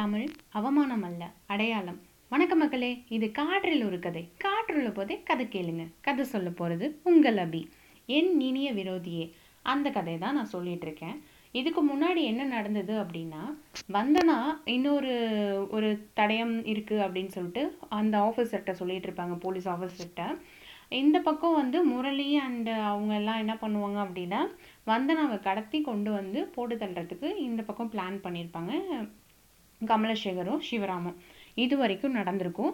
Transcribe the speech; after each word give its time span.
தமிழ் 0.00 0.28
அவமானம் 0.58 1.02
அல்ல 1.06 1.22
அடையாளம். 1.52 1.96
வணக்கம் 2.32 2.60
மக்களே 2.62 2.90
இது 3.16 3.26
காற்றில் 3.38 3.82
ஒரு 3.86 3.98
கதை. 4.04 4.22
காற்றுள்ள 4.44 4.88
போதே 4.98 5.14
கதை 5.30 5.44
கேளுங்க. 5.54 5.84
கதை 6.06 6.24
சொல்ல 6.32 6.48
போகிறது 6.50 6.86
உங்கள் 7.10 7.38
அபி. 7.44 7.60
என் 8.16 8.30
இனிய 8.48 8.68
விரோதியே 8.78 9.24
அந்த 9.72 9.90
கதை 9.98 10.14
தான் 10.22 10.36
நான் 10.38 10.52
சொல்லிட்டு 10.54 10.86
இருக்கேன். 10.88 11.16
இதுக்கு 11.60 11.82
முன்னாடி 11.90 12.22
என்ன 12.30 12.48
நடந்தது 12.54 12.94
அப்படின்னா 13.02 13.42
வந்தனா 13.98 14.38
இன்னொரு 14.76 15.12
ஒரு 15.76 15.90
தடயம் 16.20 16.56
இருக்குது 16.74 17.04
அப்படின்னு 17.06 17.36
சொல்லிட்டு 17.38 17.64
அந்த 18.00 18.16
ஆஃபீஸர்கிட்ட 18.28 18.74
சொல்லிட்டு 18.82 19.08
இருப்பாங்க 19.10 19.38
போலீஸ் 19.46 19.70
ஆஃபீஸர்கிட்ட 19.76 20.26
இந்த 21.02 21.16
பக்கம் 21.30 21.60
வந்து 21.62 21.80
முரளி 21.92 22.28
அண்டு 22.48 22.74
அவங்க 22.90 23.14
எல்லாம் 23.20 23.42
என்ன 23.44 23.56
பண்ணுவாங்க 23.64 23.98
அப்படின்னா 24.06 24.42
வந்தனாவை 24.92 25.38
கடத்தி 25.48 25.80
கொண்டு 25.90 26.12
வந்து 26.20 26.42
போட்டு 26.56 26.76
தள்ளுறதுக்கு 26.84 27.30
இந்த 27.48 27.62
பக்கம் 27.70 27.94
பிளான் 27.96 28.24
பண்ணியிருப்பாங்க. 28.24 28.74
கமலசேகரும் 29.90 30.64
சிவராமும் 30.68 31.18
இது 31.64 31.74
வரைக்கும் 31.80 32.16
நடந்திருக்கும் 32.18 32.72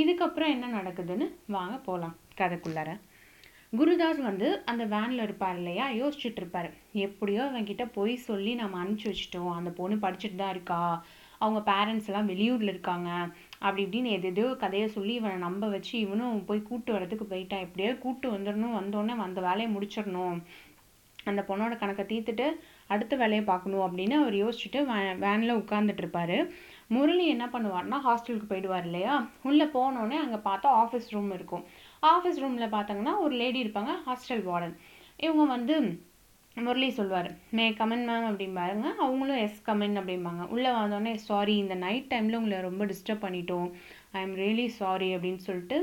இதுக்கப்புறம் 0.00 0.52
என்ன 0.54 0.66
நடக்குதுன்னு 0.78 1.26
வாங்க 1.56 1.76
போகலாம் 1.88 2.16
கதைக்குள்ளார. 2.40 2.90
குருதாஸ் 3.78 4.20
வந்து 4.28 4.48
அந்த 4.70 4.82
வேனில் 4.92 5.22
இருப்பார் 5.24 5.56
இல்லையா? 5.60 5.86
யோசிச்சுட்டு 6.00 6.40
இருப்பாரு. 6.42 6.68
எப்படியோ 7.06 7.40
அவன்கிட்ட 7.48 7.84
பொய் 7.96 8.14
சொல்லி 8.28 8.52
நம்ம 8.60 8.78
அனுப்பிச்சி 8.82 9.08
வச்சிட்டோம். 9.10 9.52
அந்த 9.58 9.70
பொண்ணு 9.78 9.96
படிச்சுட்டு 10.04 10.38
தான் 10.42 10.54
இருக்கா. 10.56 10.80
அவங்க 11.44 11.60
பேரண்ட்ஸ் 11.70 12.08
எல்லாம் 12.10 12.30
வெளியூரில் 12.32 12.72
இருக்காங்க. 12.74 13.10
அப்படி 13.64 13.82
இப்படின்னு 13.86 14.12
எது 14.18 14.28
எதோ 14.32 14.44
கதையை 14.62 14.86
சொல்லி 14.96 15.12
இவனை 15.20 15.36
நம்ப 15.46 15.66
வச்சு 15.74 15.94
இவனும் 16.04 16.38
போய் 16.50 16.68
கூட்டு 16.68 16.90
வரதுக்கு 16.96 17.26
போயிட்டான். 17.32 17.64
எப்படியோ 17.66 17.90
கூட்டு 18.04 18.28
வந்துடணும். 18.36 18.78
வந்தோடனே 18.80 19.16
அந்த 19.28 19.42
வேலையை 19.48 19.68
முடிச்சிடணும். 19.74 20.38
அந்த 21.30 21.42
பொண்ணோட 21.48 21.74
கணக்கை 21.82 22.04
தீர்த்துட்டு 22.12 22.46
அடுத்த 22.94 23.14
வேலையை 23.22 23.44
பார்க்கணும் 23.50 23.84
அப்படின்னு 23.86 24.16
அவர் 24.22 24.36
யோசிச்சுட்டு 24.42 24.80
வே 24.90 24.98
வேனில் 25.24 25.58
உட்காந்துட்டு 25.60 26.02
இருப்பாரு 26.04 26.38
முரளி 26.94 27.24
என்ன 27.34 27.44
பண்ணுவார்னா 27.54 27.98
ஹாஸ்டலுக்கு 28.08 28.48
போயிடுவார் 28.50 28.86
இல்லையா? 28.88 29.14
உள்ளே 29.48 29.66
போனோடனே 29.76 30.18
அங்கே 30.24 30.40
பார்த்தா 30.48 30.74
ஆஃபீஸ் 30.82 31.08
ரூம் 31.14 31.30
இருக்கும். 31.38 31.64
ஆஃபீஸ் 32.12 32.42
ரூமில் 32.42 32.74
பார்த்தாங்கன்னா 32.74 33.14
ஒரு 33.24 33.34
லேடி 33.42 33.58
இருப்பாங்க 33.64 33.94
ஹாஸ்டல் 34.08 34.44
வார்டன் 34.50 34.76
இவங்க 35.26 35.44
வந்து 35.54 35.76
முரளி 36.56 36.88
சொல்வார் 36.98 37.28
மே 37.56 37.64
கமன் 37.78 38.04
மேம் 38.08 38.26
அப்படிம்பாருங்க 38.28 38.86
அவங்களும் 39.04 39.40
எஸ் 39.46 39.64
கமன் 39.66 39.98
அப்படிம்பாங்க. 40.00 40.42
உள்ளே 40.54 40.70
வந்தோடனே 40.76 41.12
சாரி 41.28 41.54
இந்த 41.62 41.74
நைட் 41.82 42.10
டைமில் 42.12 42.38
உங்களை 42.38 42.60
ரொம்ப 42.68 42.84
டிஸ்டர்ப் 42.92 43.24
பண்ணிட்டோம். 43.24 43.68
ஐ 44.16 44.20
எம் 44.26 44.36
ரியலி 44.42 44.66
சாரி 44.80 45.08
அப்படின்னு 45.16 45.42
சொல்லிட்டு 45.48 45.78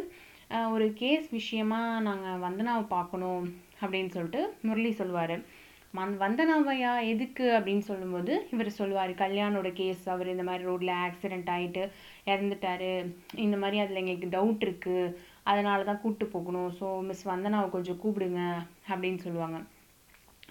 ஒரு 0.75 0.88
கேஸ் 1.02 1.28
விஷயமா 1.38 1.81
நாங்கள் 2.07 2.41
வந்தனாவை 2.45 2.85
பார்க்கணும். 2.95 3.45
அப்படின்னு 3.84 4.09
சொல்லிட்டு 4.09 4.53
முரளி 4.62 4.92
சொல்லுவார். 4.92 5.36
மந் 5.92 6.16
வந்தனாவையா 6.20 7.08
எதுக்கு 7.08 7.52
அப்படின்னு 7.59 7.80
சொல்லும்போது 7.80 8.48
இவர் 8.52 8.70
சொல்லுவார் 8.70 9.12
கல்யாணோட 9.12 9.72
கேஸ் 9.73 10.09
அவர் 10.09 10.28
இந்த 10.28 10.44
மாதிரி 10.44 10.64
ரோட்டில் 10.64 10.88
ஆக்சிடெண்ட் 10.88 11.50
ஆகிட்டு 11.50 11.90
இறந்துட்டாரு. 12.25 13.14
இந்த 13.36 13.58
மாதிரி 13.58 13.80
அதில் 13.80 13.95
எங்களுக்கு 13.95 14.30
டவுட் 14.30 14.66
இருக்குது 14.66 15.16
அதனால 15.44 15.84
தான் 15.84 16.02
கூப்பிட்டு 16.02 16.34
போகணும். 16.34 16.73
ஸோ 16.80 17.02
மிஸ் 17.02 17.30
வந்தனாவை 17.30 17.70
கொஞ்சம் 17.70 18.00
கூப்பிடுங்க 18.03 18.42
அப்படின்னு 18.90 19.17
சொல்லுவாங்க. 19.17 19.58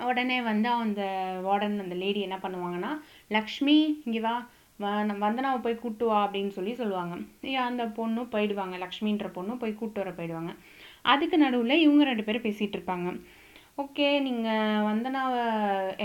உடனே 0.00 0.42
வந்து 0.42 0.68
அந்த 0.68 1.02
வார்டன் 1.44 1.80
அந்த 1.80 1.94
லேடி 1.94 2.20
என்ன 2.20 2.38
பண்ணுவாங்கன்னா 2.42 3.00
லக்ஷ்மி 3.28 4.02
இங்கே 4.04 4.20
வா. 4.20 4.46
வ- 4.80 5.04
நம்ம 5.04 5.30
வந்தனாவை 5.30 5.60
போய் 5.60 5.74
கூட்டு 5.74 6.06
வா 6.06 6.28
அப்படின்னு 6.28 6.48
சொல்லி 6.48 6.74
சொல்லுவாங்க. 6.74 7.14
அந்த 7.58 7.84
பொண்ணும் 7.84 8.28
போயிடுவாங்க. 8.32 8.76
லக்ஷ்மின்ற 8.76 9.30
பொண்ணும் 9.34 9.58
போய் 9.58 9.74
கூப்பிட்டு 9.74 10.12
வர 10.12 10.12
போயிடுவாங்க. 10.12 10.54
அதுக்கு 11.04 11.36
நடுவில் 11.44 11.82
இவங்க 11.84 12.02
ரெண்டு 12.10 12.24
பேரும் 12.26 12.46
பேசிகிட்டு 12.46 12.76
இருப்பாங்க. 12.78 13.08
ஓகே 13.82 14.06
நீங்கள் 14.26 14.84
வந்தனாவை 14.88 15.42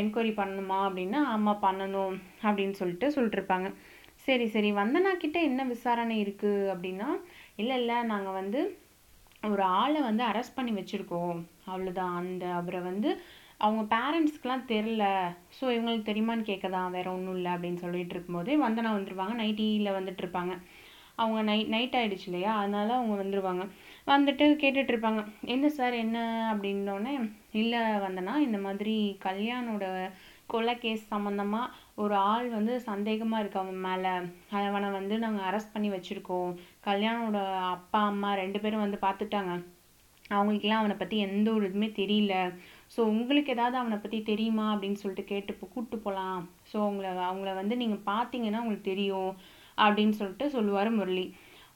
என்கொயரி 0.02 0.32
பண்ணணுமா 0.42 0.78
அப்படின்னா 0.88 1.20
ஆமாம் 1.34 1.64
பண்ணணும் 1.68 2.16
அப்படின்னு 2.48 2.76
சொல்லிட்டு 2.82 3.08
சொல்லிட்டுருப்பாங்க 3.16 3.70
சரி 4.28 4.46
சரி 4.54 4.70
வந்தனா 4.82 5.12
கிட்டே 5.24 5.42
என்ன 5.50 5.62
விசாரணை 5.74 6.16
இருக்குது 6.24 6.70
அப்படின்னா 6.74 7.10
இல்லை 7.62 7.76
இல்லை 7.82 7.98
நாங்கள் 8.12 8.38
வந்து 8.42 8.62
ஒரு 9.52 9.64
ஆளை 9.82 10.00
வந்து 10.08 10.24
அரெஸ்ட் 10.30 10.58
பண்ணி 10.58 10.72
வச்சுருக்கோம். 10.78 11.38
அவ்வளோதான் 11.72 12.16
அந்த 12.22 12.46
அவரை 12.60 12.80
வந்து 12.90 13.10
அவங்க 13.66 13.82
பேரண்ட்ஸ்க்கெலாம் 13.94 14.66
தெரில 14.72 15.04
ஸோ 15.58 15.66
இவங்களுக்கு 15.76 16.10
தெரியுமான்னு 16.10 16.50
கேட்க 16.50 16.68
தான் 16.76 16.94
வேறு 16.96 17.10
ஒன்றும் 17.16 17.38
இல்லை 17.40 17.52
அப்படின்னு 17.56 17.84
சொல்லிட்டு 17.86 18.14
இருக்கும்போதே 18.16 18.56
வந்தனா 18.66 18.90
வந்துருவாங்க. 18.98 19.36
நைட்டியில் 19.44 19.98
வந்துட்டு 19.98 20.24
இருப்பாங்க. 20.24 20.54
அவங்க 21.22 21.40
நைட் 21.50 21.72
நைட் 21.76 21.96
ஆகிடுச்சு 22.00 22.28
இல்லையா? 22.30 22.52
அதனால 22.62 22.90
அவங்க 22.98 23.16
வந்துருவாங்க. 23.24 23.64
வந்துட்டு 24.12 24.46
கேட்டுகிட்ருப்பாங்க 24.62 25.22
என்ன 25.54 25.70
சார் 25.78 25.96
என்ன? 26.04 26.18
அப்படின்னோடனே 26.52 27.14
இல்லை 27.62 27.82
வந்தனா 28.04 28.34
இந்த 28.46 28.58
மாதிரி 28.66 28.96
கல்யாணோட 29.26 29.86
கொலை 30.52 30.74
கேஸ் 30.84 31.02
சம்மந்தமாக 31.14 31.74
ஒரு 32.02 32.16
ஆள் 32.34 32.48
வந்து 32.58 32.74
சந்தேகமாக 32.90 33.42
இருக்கு 33.42 33.60
அவன் 33.62 33.82
மேலே. 33.88 34.14
அவனை 34.68 34.90
வந்து 34.98 35.16
நாங்கள் 35.24 35.48
அரெஸ்ட் 35.48 35.74
பண்ணி 35.74 35.90
வச்சுருக்கோம். 35.96 36.52
கல்யாணோட 36.88 37.40
அப்பா 37.76 38.02
அம்மா 38.12 38.30
ரெண்டு 38.42 38.62
பேரும் 38.64 38.86
வந்து 38.86 39.00
பார்த்துட்டாங்க 39.08 39.54
அவங்களுக்கெல்லாம் 40.38 40.82
அவனை 40.84 40.96
பற்றி 41.02 41.18
எந்த 41.28 41.48
ஒரு 41.58 41.66
இதுவுமே 41.70 41.90
தெரியல. 42.00 42.34
ஸோ 42.94 43.00
உங்களுக்கு 43.12 43.54
ஏதாவது 43.56 43.78
அவனை 43.82 43.98
பற்றி 44.00 44.20
தெரியுமா? 44.32 44.66
அப்படின்னு 44.74 45.02
சொல்லிட்டு 45.02 45.32
கேட்டு 45.34 45.52
கூப்பிட்டு 45.60 45.98
போகலாம் 46.06 46.42
ஸோ 46.72 46.78
அவங்கள 46.86 47.10
அவங்கள 47.30 47.52
வந்து 47.62 47.76
நீங்கள் 47.84 48.08
பார்த்தீங்கன்னா 48.12 48.62
உங்களுக்கு 48.64 48.92
தெரியும். 48.92 49.32
அப்படின்னு 49.86 50.16
சொல்லிட்டு 50.20 50.46
சொல்லுவார் 50.56 50.92
முரளி. 51.00 51.26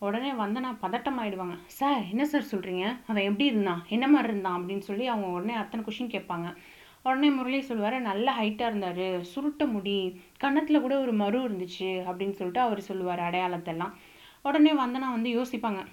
உடனே 0.05 0.31
வந்தனா 0.31 0.69
பதட்டம் 0.81 1.17
ஆகிடுவாங்க 1.21 1.57
சார் 1.65 2.03
என்ன 2.09 2.25
சார் 2.25 2.45
சொல்கிறீங்க 2.51 2.97
அவன் 3.07 3.23
எப்படி 3.23 3.45
இருந்தான்? 3.45 3.85
என்ன 3.89 4.07
மாதிரி 4.07 4.29
இருந்தான்? 4.29 4.61
அப்படின்னு 4.61 4.79
சொல்லி 4.79 5.07
அவங்க 5.07 5.27
உடனே 5.27 5.53
அத்தனை 5.53 5.85
கொஷின் 5.85 6.11
கேட்பாங்க. 6.15 6.55
உடனே 7.03 7.29
முரளி 7.29 7.61
சொல்லுவார் 7.61 8.01
நல்ல 8.01 8.35
ஹைட்டாக 8.39 8.69
இருந்தார். 8.69 9.21
சுருட்ட 9.21 9.67
முடி. 9.71 10.21
கன்னத்தில் 10.37 10.81
கூட 10.81 10.99
ஒரு 10.99 11.13
மரு 11.13 11.41
இருந்துச்சு. 11.43 11.89
அப்படின்னு 12.07 12.31
சொல்லிட்டு 12.31 12.59
அவர் 12.59 12.81
சொல்லுவார் 12.81 13.19
அடையாளத்தெல்லாம். 13.19 13.93
உடனே 14.43 14.71
வந்தனா 14.71 15.11
வந்து 15.11 15.29
யோசிப்பாங்க. 15.29 15.85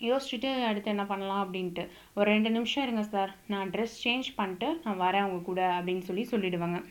யோசிச்சுட்டு 0.00 0.64
அடுத்து 0.64 0.90
என்ன 0.90 1.04
பண்ணலாம் 1.04 1.42
அப்படின்ட்டு. 1.44 1.88
ஒரு 2.14 2.30
ரெண்டு 2.30 2.50
நிமிஷம் 2.50 2.82
இருங்க 2.82 3.02
சார். 3.02 3.36
நான் 3.46 3.70
ட்ரெஸ் 3.70 3.98
சேஞ்ச் 4.04 4.28
பண்ணிட்டு 4.34 4.80
நான் 4.84 5.00
வரேன் 5.00 5.24
அவங்க 5.24 5.44
கூட. 5.44 5.80
அப்படின்னு 5.80 6.00
சொல்லி 6.00 6.26
சொல்லிடுவாங்க. 6.30 6.84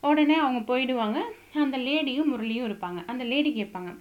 உடனே 0.00 0.34
அவங்க 0.34 0.60
போயிடுவாங்க. 0.62 1.18
அந்த 1.54 1.78
லேடியும் 1.78 2.30
முரளியும் 2.32 2.70
இருப்பாங்க. 2.70 3.04
அந்த 3.06 3.24
லேடி 3.24 3.62
கேட்பாங்க. 3.62 3.98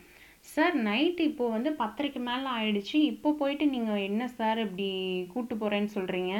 சார் 0.54 0.76
நைட்டு 0.88 1.22
இப்போது 1.30 1.54
வந்து 1.56 1.70
பத்தரைக்கு 1.82 2.20
மேலே 2.28 2.48
ஆயிடுச்சு. 2.58 2.98
இப்போ 3.14 3.30
போயிட்டு 3.40 3.66
நீங்கள் 3.76 4.06
என்ன 4.10 4.24
சார் 4.38 4.60
இப்படி 4.66 4.90
கூப்பிட்டு 5.32 5.56
போகிறேன்னு 5.62 5.92
சொல்கிறீங்க 5.98 6.34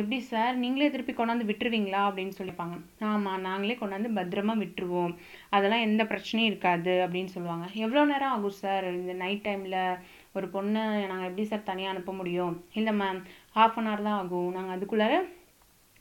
எப்படி 0.00 0.16
சார் 0.30 0.54
நீங்களே 0.62 0.88
திருப்பி 0.94 1.12
கொண்டாந்து 1.18 1.48
விட்டுருவீங்களா? 1.50 2.00
அப்படின்னு 2.08 2.34
சொல்லிப்பாங்க. 2.38 2.74
ஆமாம் 3.10 3.44
நாங்களே 3.48 3.76
கொண்டாந்து 3.80 4.08
பத்திரமா 4.18 4.54
விட்டுருவோம். 4.62 5.12
அதெல்லாம் 5.56 5.84
எந்த 5.88 6.02
பிரச்சனையும் 6.10 6.50
இருக்காது 6.50 6.94
அப்படின்னு 7.04 7.34
சொல்லுவாங்க. 7.36 7.66
எவ்வளோ 7.84 8.02
நேரம் 8.12 8.34
ஆகும் 8.36 8.58
சார் 8.62 8.86
இந்த 8.98 9.14
நைட் 9.22 9.44
டைமில் 9.46 9.78
ஒரு 10.38 10.48
பொண்ணை 10.54 10.82
நாங்கள் 11.12 11.28
எப்படி 11.30 11.46
சார் 11.52 11.68
தனியாக 11.70 11.94
அனுப்ப 11.94 12.14
முடியும்? 12.20 12.54
இல்லை 12.80 12.94
மேம் 13.02 13.20
ஹாஃப் 13.58 13.78
அன் 13.80 13.88
ஹவர் 13.90 14.06
தான் 14.08 14.20
ஆகும். 14.22 14.50
நாங்கள் 14.56 14.76
அதுக்குள்ளார 14.76 15.14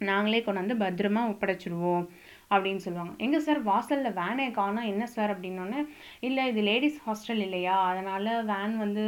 நாங்களே 0.10 0.40
கொண்டாந்து 0.46 0.76
பத்திரமா 0.84 1.22
ஒப்படைச்சிடுவோம் 1.32 2.06
அப்படின்னு 2.54 2.82
சொல்லுவாங்க. 2.86 3.14
எங்க 3.26 3.38
சார் 3.46 3.60
வாசலில் 3.64 4.18
வேனே 4.22 4.46
காணோம். 4.60 4.90
என்ன 4.92 5.06
சார் 5.16 5.34
அப்படின்னோடனே 5.34 5.82
இல்லை 6.28 6.44
இது 6.52 6.62
லேடிஸ் 6.70 7.00
ஹாஸ்டல் 7.06 7.42
இல்லையா? 7.48 7.76
அதனால் 7.90 8.30
வேன் 8.52 8.76
வந்து 8.84 9.06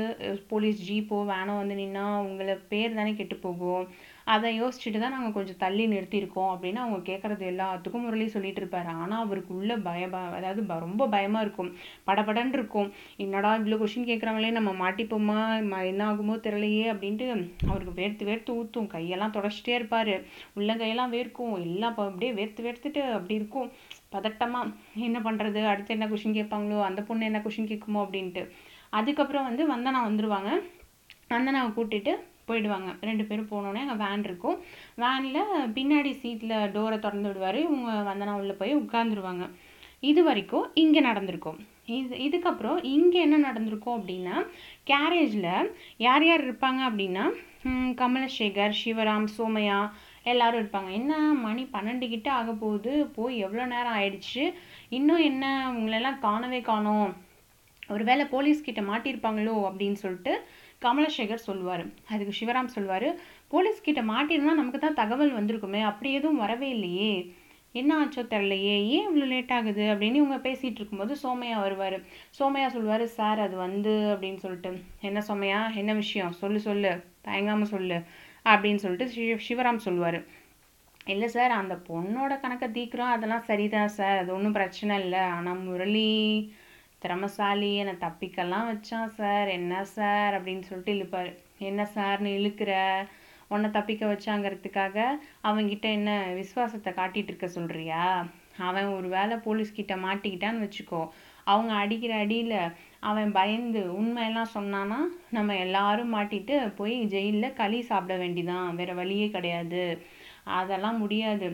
போலீஸ் 0.52 0.80
ஜீப்போ 0.90 1.20
வேனோ 1.34 1.56
வந்து 1.62 1.76
நின்றா 1.82 2.06
உங்களை 2.30 2.56
பேர் 2.74 2.98
தானே 3.00 3.14
கெட்டு 3.22 3.38
போகும். 3.48 3.88
அதை 4.28 4.64
யோசிச்சுட்டு 4.64 5.00
தான் 5.00 5.12
நாங்கள் 5.12 5.32
கொஞ்சம் 5.32 5.58
தள்ளி 5.58 5.88
நிறுத்தியிருக்கோம் 5.88 6.56
அப்படின்னு 6.56 6.76
அவங்க 6.76 7.12
கேட்குறது 7.12 7.46
எல்லாத்துக்கும் 7.52 8.02
முரளி 8.02 8.28
சொல்லிட்டு 8.28 8.60
இருப்பார். 8.60 8.88
ஆனால் 8.88 9.24
அவருக்கு 9.24 9.56
உள்ள 9.56 9.78
பய 9.78 10.10
அதாவது 10.12 10.64
ப- 10.64 10.80
ரொம்ப 10.80 11.08
பயமாக 11.08 11.44
இருக்கும். 11.44 11.76
படபடன்னு 12.08 12.54
இருக்கும். 12.54 12.94
என்னடா 13.18 13.56
இவ்வளோ 13.56 13.84
கொஷின் 13.84 14.08
கேட்குறாங்களே 14.08 14.52
நம்ம 14.52 14.92
மாட்டிப்போமா? 14.92 15.40
ம- 15.64 15.86
என்ன 15.86 16.14
ஆகுமோ 16.14 16.40
தெரியலையே 16.40 16.94
அப்படின்ட்டு 16.94 17.52
அவருக்கு 17.68 18.02
வேர்த்து 18.02 18.30
வேர்த்து 18.30 18.50
ஊற்றும் 18.50 18.90
கையெல்லாம் 18.92 19.34
தொடச்சிட்டே 19.38 19.74
இருப்பார். 19.74 20.22
உள்ளங்கையெல்லாம் 20.56 21.10
வேர்க்கும். 21.10 21.62
எல்லாம் 21.62 21.98
அப்படியே 21.98 22.32
வேர்த்து 22.32 22.60
வேர்த்துட்டு 22.60 22.98
அப்படி 22.98 23.34
இருக்கும். 23.34 23.72
பதட்டமாக 24.12 24.74
என்ன 24.96 25.20
பண்ணுறது 25.20 25.66
அடுத்து 25.66 25.92
என்ன 25.92 26.08
கொஷின் 26.08 26.38
கேட்பாங்களோ? 26.40 26.82
அந்த 26.82 27.02
பொண்ணு 27.02 27.26
என்ன 27.26 27.42
கொஷின் 27.46 27.70
கேட்குமோ 27.74 27.98
அப்படின்ட்டு. 27.98 28.50
அதுக்கப்புறம் 28.90 29.44
வந்து 29.44 29.76
வந்தனா 29.76 29.96
வந்துடுவாங்க 29.96 30.50
வந்தனாவை 31.30 31.74
கூட்டிட்டு 31.74 32.12
போயிடுவாங்க. 32.50 32.90
ரெண்டு 33.10 33.24
பேரும் 33.30 33.52
போனோடனே 33.54 33.84
அங்கே 33.84 33.98
வேன் 34.04 34.28
இருக்கும். 34.30 34.58
வேனில் 35.04 35.42
பின்னாடி 35.78 36.12
சீட்டில் 36.22 36.58
டோரை 36.76 37.00
திறந்து 37.06 37.30
விடுவார். 37.30 37.60
இவங்க 37.68 37.96
வந்தனா 38.12 38.36
உள்ளே 38.42 38.56
போய் 38.62 38.82
உட்காந்துருவாங்க 38.84 39.46
இது 40.10 40.22
வரைக்கும் 40.30 40.66
இங்கே 40.84 41.02
நடந்திருக்கும். 41.10 41.60
இது 41.98 42.16
இதுக்கப்புறம் 42.26 42.80
இங்கே 42.96 43.20
என்ன 43.26 43.38
நடந்திருக்கும் 43.48 43.98
அப்படின்னா 44.00 44.36
கேரேஜில் 44.90 45.52
யார் 46.06 46.26
யார் 46.28 46.44
இருப்பாங்க 46.48 46.82
அப்படின்னா 46.90 47.24
கமலசேகர் 48.02 48.76
சிவராம் 48.82 49.28
சோமையா 49.38 49.80
எல்லாரும் 50.32 50.60
இருப்பாங்க. 50.62 50.90
என்ன 51.00 51.14
மணி 51.46 51.64
பன்னெண்டு 51.76 52.06
கிட்ட 52.14 52.30
ஆக 52.40 52.52
போகுது? 52.64 52.94
போய் 53.18 53.36
எவ்வளோ 53.46 53.66
நேரம் 53.74 53.98
ஆயிடுச்சு? 54.00 54.44
இன்னும் 54.98 55.24
என்ன 55.30 55.46
உங்களெல்லாம் 55.78 56.22
காணவே 56.28 56.60
காணோம். 56.70 57.10
ஒருவேளை 57.96 58.24
போலீஸ் 58.34 58.66
கிட்ட 58.68 58.82
மாட்டியிருப்பாங்களோ 58.92 59.56
அப்படின்னு 59.68 59.98
சொல்லிட்டு 60.04 60.34
கமலசேகர் 60.82 61.48
சொல்லுவார் 61.48 61.84
அதுக்கு 62.14 62.34
சிவராம் 62.40 62.74
சொல்லுவார் 62.76 63.08
போலீஸ் 63.54 63.86
கிட்ட 63.88 64.02
மாட்டிருந்தா 64.12 64.54
நமக்கு 64.60 64.80
தான் 64.80 65.00
தகவல் 65.02 65.38
வந்திருக்குமே 65.40 65.82
அப்படி 65.90 66.10
எதுவும் 66.14 66.42
வரவே 66.44 66.70
இல்லையே. 66.70 67.12
என்ன 67.76 67.92
ஆச்சோ 68.02 68.22
தெரிலையே 68.34 68.76
ஏன் 68.96 69.06
இவ்வளோ 69.08 69.26
லேட் 69.32 69.52
ஆகுது? 69.58 69.84
அப்படின்னு 69.94 70.22
இவங்க 70.22 70.38
பேசிகிட்டு 70.48 70.80
இருக்கும்போது 70.80 71.14
சோமையா 71.24 71.58
வருவார். 71.66 71.98
சோமையா 72.40 72.68
சொல்லுவார் 72.76 73.06
சார் 73.18 73.40
அது 73.46 73.56
வந்து 73.66 73.94
அப்படின்னு 74.14 74.40
சொல்லிட்டு. 74.46 74.72
என்ன 75.10 75.22
சோமையா? 75.30 75.60
என்ன 75.82 75.94
விஷயம்? 75.94 76.34
சொல்லு 76.42 76.60
சொல்லு. 76.68 76.92
தயங்காமல் 77.28 77.72
சொல்லு. 77.76 77.98
அப்படின்னு 78.46 78.84
சொல்லிட்டு 78.86 79.38
சிவராம் 79.48 79.86
சொல்லுவார் 79.88 80.20
இல்லை 81.14 81.28
சார் 81.36 81.54
அந்த 81.62 81.76
பொண்ணோட 81.90 82.34
கணக்கை 82.44 82.68
தீக்குறோம் 82.78 83.14
அதெல்லாம் 83.16 83.46
சரிதான் 83.50 83.94
சார். 83.98 84.18
அது 84.24 84.32
ஒன்றும் 84.38 84.58
பிரச்சனை 84.60 84.94
இல்லை. 85.04 85.24
ஆனால் 85.38 85.62
முரளி 85.68 86.10
திறமசாலி 87.02 87.70
என்னை 87.76 87.94
தப்பிக்கலாம் 87.94 88.70
வச்சான் 88.70 89.12
சார். 89.18 89.48
என்ன 89.48 89.84
சார் 89.96 90.34
அப்படின்னு 90.38 90.64
சொல்லிட்டு 90.70 90.94
இழுப்பார். 90.94 91.30
என்ன 91.70 91.82
சார்னு 91.96 92.30
இழுக்கிற? 92.40 92.72
உன்னை 93.54 93.68
தப்பிக்க 93.70 94.04
வச்சாங்கிறதுக்காக 94.06 94.98
அவன்கிட்ட 95.50 95.86
என்ன 95.98 96.12
விசுவாசத்தை 96.40 96.92
காட்டிகிட்டு 96.94 97.32
இருக்க 97.32 97.48
சொல்கிறியா 97.58 98.06
அவன் 98.70 98.88
ஒரு 98.98 99.08
வேளை 99.08 99.36
போலீஸ்கிட்ட 99.46 99.94
மாட்டிக்கிட்டான்னு 100.06 100.64
வச்சுக்கோ. 100.66 101.02
அவங்க 101.52 101.72
அடிக்கிற 101.74 102.14
அடியில் 102.24 102.58
அவன் 103.10 103.32
பயந்து 103.32 103.82
உண்மையெல்லாம் 104.00 104.54
சொன்னான்னா 104.58 105.00
நம்ம 105.30 105.56
எல்லாரும் 105.66 106.14
மாட்டிட்டு 106.16 106.56
போய் 106.80 106.96
ஜெயிலில் 107.14 107.58
களி 107.62 107.80
சாப்பிட 107.92 108.16
வேண்டிதான். 108.24 108.70
வேற 108.80 108.92
வழியே 108.94 109.28
கிடையாது. 109.36 109.84
அதெல்லாம் 110.60 111.02
முடியாது. 111.04 111.50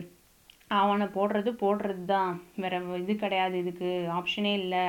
அவனை 0.80 1.06
போடுறது 1.16 1.50
போடுறது 1.64 2.04
தான் 2.14 2.32
வேற 2.62 2.74
இது 3.02 3.14
கிடையாது. 3.16 3.56
இதுக்கு 3.64 3.90
ஆப்ஷனே 4.18 4.52
இல்லை. 4.62 4.86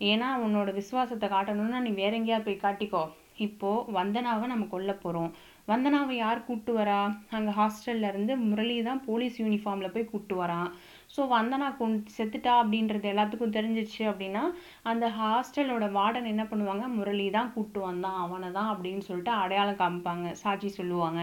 ஏன்னா 0.00 0.28
உன்னோட 0.44 0.72
விசுவாசத்தை 0.74 1.28
காட்டணும்னா 1.28 1.78
நீ 1.80 1.90
வேற 1.90 2.12
எங்கேயா 2.18 2.42
போய் 2.44 2.64
காட்டிக்கோ. 2.64 3.02
இப்போ 3.36 3.84
வந்தனாவை 3.92 4.46
நம்ம 4.46 4.66
கொல்ல 4.66 4.92
போறோம். 5.04 5.30
வந்தனாவை 5.68 6.14
யார் 6.16 6.44
கூப்பிட்டு 6.44 6.72
வரா? 6.78 7.00
அங்க 7.30 7.50
ஹாஸ்டல்ல 7.50 8.08
இருந்து 8.08 8.36
முரளி 8.36 8.82
தான் 8.82 9.04
போலீஸ் 9.04 9.40
யூனிஃபார்ம்ல 9.42 9.88
போய் 9.92 10.10
கூப்பிட்டு 10.10 10.36
வரான். 10.44 10.68
ஸோ 11.14 11.22
வந்தனா 11.34 11.68
கொண் 11.78 11.94
செத்துட்டா 12.14 12.52
அப்படின்றது 12.60 13.06
எல்லாத்துக்கும் 13.12 13.54
தெரிஞ்சிச்சு 13.56 14.02
அப்படின்னா 14.10 14.42
அந்த 14.90 15.06
ஹாஸ்டலோட 15.18 15.86
வார்டன் 15.98 16.30
என்ன 16.32 16.44
பண்ணுவாங்க? 16.50 16.84
முரளி 16.96 17.26
தான் 17.36 17.52
கூட்டு 17.54 17.80
வந்தான் 17.86 18.18
அவனை 18.24 18.48
தான் 18.58 18.70
அப்படின்னு 18.72 19.02
சொல்லிட்டு 19.08 19.32
அடையாளம் 19.42 19.80
காமிப்பாங்க 19.82 20.32
சாட்சி 20.42 20.70
சொல்லுவாங்க. 20.78 21.20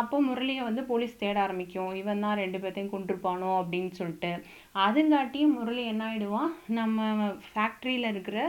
அப்போ 0.00 0.18
முரளியை 0.28 0.64
வந்து 0.68 0.84
போலீஸ் 0.90 1.20
தேட 1.22 1.38
ஆரம்பிக்கும். 1.46 1.92
இவன் 2.00 2.24
தான் 2.26 2.40
ரெண்டு 2.42 2.60
பேர்த்தையும் 2.64 2.94
கொண்டிருப்பானோ 2.94 3.52
அப்படின்னு 3.60 3.92
சொல்லிட்டு. 4.00 4.32
அதுங்காட்டியும் 4.86 5.56
முரளி 5.58 5.84
என்ன 5.92 6.04
ஆயிடுவான் 6.10 6.52
நம்ம 6.80 7.30
ஃபேக்ட்ரியில் 7.52 8.12
இருக்கிற 8.14 8.40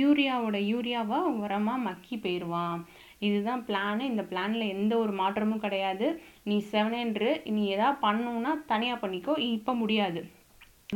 யூரியாவோட 0.00 0.58
யூரியாவை 0.72 1.18
உரமாக 1.40 1.86
மக்கி 1.88 2.16
போயிடுவான் 2.18 2.78
இதுதான் 3.26 3.62
பிளானு 3.66 4.02
இந்த 4.12 4.22
பிளானில் 4.30 4.72
எந்த 4.74 4.92
ஒரு 5.02 5.12
மாற்றமும் 5.18 5.62
கிடையாது. 5.64 6.06
நீ 6.46 6.56
செவனேன்று 6.72 7.28
நீ 7.56 7.62
எதாவது 7.74 7.98
பண்ணணும்னா 8.06 8.52
தனியாக 8.72 8.98
பண்ணிக்கோ. 9.02 9.34
இப்போ 9.56 9.74
முடியாது. 9.82 10.20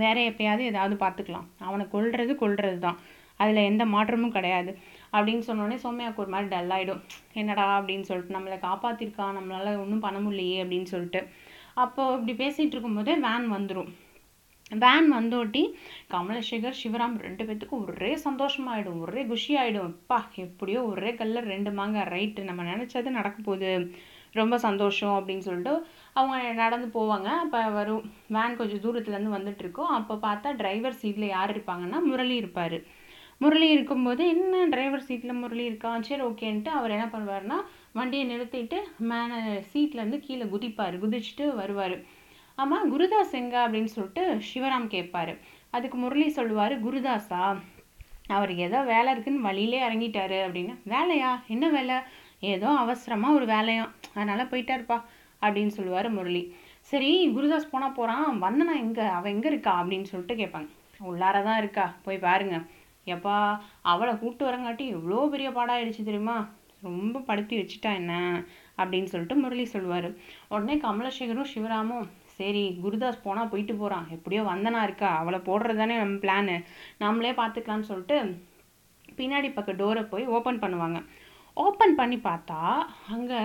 வேற 0.02 0.16
எப்பயாவது 0.30 0.62
ஏதாவது 0.72 0.94
பார்த்துக்கலாம். 1.04 1.46
அவனை 1.68 1.84
கொல்றது 1.92 2.32
கொல்றது 2.42 2.78
தான் 2.86 2.98
அதில் 3.42 3.68
எந்த 3.70 3.84
மாற்றமும் 3.94 4.34
கிடையாது. 4.36 4.70
அப்படின்னு 5.16 5.44
சொன்னோடனே 5.48 5.76
சோமையாக்கு 5.84 6.22
ஒரு 6.24 6.30
மாதிரி 6.34 6.48
டல் 6.54 6.72
ஆகிடும் 6.76 7.02
என்னடா? 7.40 7.66
அப்படின்னு 7.78 8.08
சொல்லிட்டு 8.10 8.36
நம்மளை 8.36 8.56
காப்பாற்றிருக்கான் 8.66 9.38
நம்மளால 9.38 9.72
ஒன்றும் 9.82 10.04
பண்ண 10.06 10.18
முடியலையே 10.24 10.58
அப்படின்னு 10.64 10.88
சொல்லிட்டு. 10.94 11.20
அப்போ 11.84 12.02
இப்படி 12.18 12.34
பேசிகிட்டு 12.42 12.74
இருக்கும்போதே 12.76 13.14
வேன் 13.26 13.48
வந்துடும் 13.56 13.90
வேன் 14.82 15.08
வந்தோட்டி 15.16 15.60
கமலசேகர் 16.14 16.78
சிவராம் 16.80 17.14
ரெண்டு 17.26 17.42
பேத்துக்கும் 17.48 17.84
ஒரே 17.90 18.12
சந்தோஷமாயிடும். 18.24 18.98
ஒரே 19.04 19.22
குஷி 19.30 19.52
ஆயிடும் 19.60 19.88
அப்பா 19.92 20.18
எப்படியோ 20.44 20.80
ஒரே 20.92 21.10
கல்ல 21.20 21.40
ரெண்டு 21.52 21.70
மாங்க 21.78 22.02
ரைட்டு 22.14 22.42
நம்ம 22.48 22.64
நினைச்சது 22.72 23.10
நடக்க 23.18 23.38
போகுது. 23.42 23.72
ரொம்ப 24.42 24.56
சந்தோஷம் 24.66 25.14
அப்படின்னு 25.16 25.46
சொல்லிட்டு 25.46 25.72
அவங்க 26.18 26.52
நடந்து 26.62 26.88
போவாங்க. 26.96 27.28
அப்போ 27.44 27.60
வரும் 27.78 28.04
வேன் 28.36 28.58
கொஞ்சம் 28.60 28.82
தூரத்துலேருந்து 28.84 29.36
வந்துட்டு 29.36 29.62
இருக்கோம். 29.64 29.92
அப்போ 29.98 30.14
பார்த்தா 30.26 30.50
டிரைவர் 30.60 31.00
சீட்டில் 31.02 31.34
யார் 31.36 31.52
இருப்பாங்கன்னா 31.56 32.00
முரளி 32.10 32.36
இருப்பார். 32.42 32.78
முரளி 33.42 33.66
இருக்கும்போது 33.74 34.22
என்ன 34.34 34.62
டிரைவர் 34.72 35.06
சீட்டில் 35.08 35.40
முரளி 35.42 35.64
இருக்கான் 35.70 36.06
சரி 36.08 36.22
ஓகேன்ட்டு 36.28 36.70
அவர் 36.78 36.94
என்ன 36.96 37.06
பண்ணுவாருன்னா 37.12 37.58
வண்டியை 37.98 38.24
நிறுத்திட்டு 38.30 38.78
மேலே 39.10 39.38
சீட்லேருந்து 39.72 40.18
கீழே 40.26 40.46
குதிப்பார். 40.54 40.96
குதிச்சுட்டு 41.04 41.46
வருவார். 41.60 41.96
ஆமாம் 42.62 42.88
குருதாஸ் 42.92 43.38
எங்க 43.40 43.56
அப்படின்னு 43.64 43.90
சொல்லிட்டு 43.96 44.24
சிவராம் 44.50 44.88
கேட்பாரு. 44.94 45.34
அதுக்கு 45.76 45.96
முரளி 46.04 46.28
சொல்லுவார் 46.38 46.74
குருதாஸா 46.86 47.42
அவர் 48.36 48.52
ஏதோ 48.66 48.78
வேலை 48.92 49.10
இருக்குன்னு 49.12 49.46
வழியிலே 49.46 49.78
இறங்கிட்டாரு 49.88 50.38
அப்படின்னு. 50.46 50.74
வேலையா? 50.94 51.30
என்ன 51.54 51.66
வேலை? 51.76 51.96
ஏதோ 52.42 52.68
அவசரமாக 52.82 53.36
ஒரு 53.38 53.46
வேலையாம் 53.54 53.92
அதனால 54.16 54.42
போயிட்டாருப்பா 54.50 54.98
அப்படின்னு 55.42 55.72
சொல்லுவார் 55.78 56.08
முரளி. 56.16 56.42
சரி 56.90 57.10
குருதாஸ் 57.36 57.72
போனால் 57.72 57.96
போகிறான் 57.98 58.28
வந்தனா 58.44 58.74
எங்கே 58.84 59.06
அவள் 59.16 59.32
எங்கே 59.34 59.48
இருக்கா 59.52 59.72
அப்படின்னு 59.80 60.10
சொல்லிட்டு 60.12 60.36
கேட்பாங்க. 60.40 60.68
உள்ளார 61.10 61.36
தான் 61.48 61.60
இருக்கா 61.62 61.86
போய் 62.04 62.24
பாருங்க. 62.26 62.56
எப்பா 63.06 63.34
அவளை 63.92 64.12
கூப்பிட்டு 64.20 64.48
வரங்காட்டி 64.48 64.84
எவ்வளோ 64.96 65.20
பெரிய 65.34 65.50
பாடாயிடுச்சு 65.58 66.08
தெரியுமா? 66.08 66.36
ரொம்ப 66.88 67.20
படுத்தி 67.28 67.54
வச்சுட்டா 67.58 67.90
என்ன? 68.00 68.14
அப்படின்னு 68.80 69.10
சொல்லிட்டு 69.12 69.36
முரளி 69.42 69.64
சொல்லுவார். 69.74 70.08
உடனே 70.54 70.74
கமலசேகரும் 70.84 71.52
சிவராமும் 71.52 72.08
சரி 72.38 72.64
குருதாஸ் 72.82 73.24
போனால் 73.24 73.50
போயிட்டு 73.52 73.74
போகிறான் 73.80 74.04
எப்படியோ 74.16 74.42
வந்தனா 74.50 74.80
இருக்கா 74.88 75.08
அவளை 75.20 75.38
போடுறது 75.48 75.80
தானே 75.80 75.94
நம்ம 76.02 76.18
பிளானு 76.24 76.56
நம்மளே 77.02 77.32
பார்த்துக்கலாம்னு 77.40 77.90
சொல்லிட்டு 77.90 78.18
பின்னாடி 79.18 79.48
பக்கம் 79.54 79.80
டோரை 79.80 80.02
போய் 80.12 80.24
ஓப்பன் 80.36 80.62
பண்ணுவாங்க. 80.64 80.98
ஓப்பன் 81.64 81.94
பண்ணி 82.00 82.18
பார்த்தா 82.28 82.60
அங்கே 83.14 83.40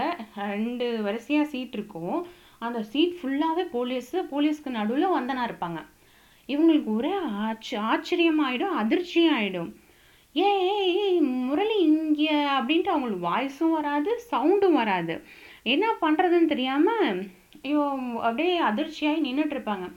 ரெண்டு 0.56 0.86
வரிசையாக 1.06 1.50
சீட் 1.52 1.76
இருக்கும். 1.78 2.18
அந்த 2.66 2.80
சீட் 2.92 3.16
ஃபுல்லாகவே 3.20 3.64
போலீஸு 3.76 4.18
போலீஸ்க்கு 4.34 4.78
நடுவில் 4.80 5.16
வந்தனா 5.18 5.44
இருப்பாங்க. 5.50 5.80
இவங்களுக்கு 6.50 6.90
ஒரே 7.00 7.14
ஆச்சு 7.46 7.76
ஆச்சரியமாயிடும் 7.92 8.78
அதிர்ச்சியும் 8.82 9.34
ஆயிடும் 9.38 9.72
ஏய் 10.36 10.64
ஏய், 11.04 11.20
முரளி 11.48 11.76
இங்கே 11.90 12.38
அப்படின்ட்டு 12.58 12.94
அவங்களுக்கு 12.94 13.28
வாய்ஸும் 13.30 13.76
வராது 13.78 14.12
சவுண்டும் 14.32 14.78
வராது. 14.82 15.16
என்ன 15.74 15.86
பண்ணுறதுன்னு 16.04 16.52
தெரியாமல் 16.54 17.20
ஐயோ 17.66 17.84
அப்படியே 18.28 18.56
அதிர்ச்சியாகி 18.70 19.22
நின்றுட்டுருப்பாங்க 19.28 19.88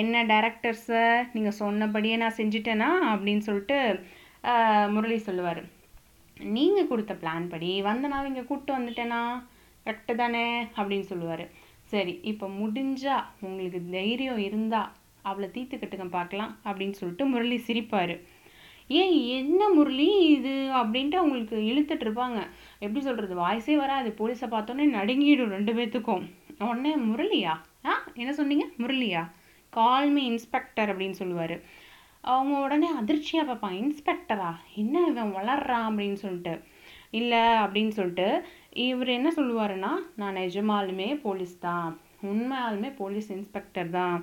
என்ன 0.00 0.24
டேரக்டர்ஸை 0.32 0.84
சார் 0.90 1.30
நீங்கள் 1.34 1.58
சொன்னபடியே 1.62 2.16
நான் 2.22 2.38
செஞ்சுட்டேனா? 2.40 2.90
அப்படின்னு 3.12 3.44
சொல்லிட்டு 3.48 3.78
முரளி 4.94 5.18
சொல்லுவார். 5.28 5.62
நீங்கள் 6.40 6.86
கொடுத்த 6.86 7.14
பிளான் 7.14 7.48
படி 7.48 7.82
வந்தனா 7.82 8.26
இங்கே 8.26 8.42
கூப்பிட்டு 8.42 8.82
வந்துட்டேனா? 8.82 9.44
கரெக்டு 9.86 10.14
தானே? 10.14 10.62
அப்படின்னு 10.62 11.00
சொல்லுவார். 11.00 11.50
சரி 11.84 12.20
இப்போ 12.22 12.46
முடிஞ்சால் 12.46 13.24
உங்களுக்கு 13.40 13.82
தைரியம் 13.90 14.38
இருந்தால் 14.38 14.92
அவளை 15.22 15.48
தீர்த்துக்கட்டுங்க 15.48 16.08
பார்க்கலாம் 16.08 16.58
அப்படின்னு 16.64 16.90
சொல்லிட்டு 16.90 17.26
முரளி 17.26 17.62
சிரிப்பார். 17.66 18.20
ஏன் 18.88 19.26
என்ன 19.26 19.68
முரளி 19.68 20.26
இது? 20.26 20.48
அப்படின்ட்டு 20.48 21.14
அவங்களுக்கு 21.14 21.56
இழுத்துட்டு 21.56 22.04
இருப்பாங்க. 22.04 22.46
எப்படி 22.78 23.00
சொல்கிறது 23.04 23.34
வாய்ஸே 23.34 23.76
வராது. 23.76 24.14
போலீஸை 24.18 24.48
பார்த்தோன்னே 24.50 24.86
நடுங்கிடும் 24.88 25.54
ரெண்டு 25.56 25.72
பேர்த்துக்கும் 25.72 26.30
உடனே 26.58 26.96
முரளியா? 26.96 27.60
ஆ 27.84 28.02
என்ன 28.14 28.32
சொன்னீங்க? 28.32 28.66
முரளியா? 28.78 29.30
கால்மி 29.70 30.24
இன்ஸ்பெக்டர் 30.24 30.96
அப்படின்னு 30.96 31.10
சொல்லுவார். 31.10 31.62
அவங்க 32.32 32.54
உடனே 32.64 32.88
அதிர்ச்சியாக 33.00 33.46
பார்ப்பாங்க. 33.48 33.76
இன்ஸ்பெக்டரா 33.82 34.50
என்ன 34.82 35.04
இவன் 35.10 35.34
வளர்றான் 35.36 35.86
அப்படின்னு 35.88 36.18
சொல்லிட்டு. 36.24 36.54
இல்லை 37.18 37.42
அப்படின்னு 37.62 37.92
சொல்லிட்டு 37.98 38.26
இவர் 38.86 39.10
என்ன 39.18 39.28
சொல்லுவாருன்னா 39.36 39.92
நான் 40.20 40.40
நிஜமாலுமே 40.42 41.08
போலீஸ் 41.26 41.54
தான். 41.58 41.90
உண்மையாலுமே 42.30 42.90
போலீஸ் 42.96 43.28
இன்ஸ்பெக்டர் 43.36 43.90
தான். 43.90 44.18